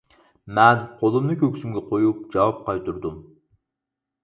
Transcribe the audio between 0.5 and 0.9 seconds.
مەن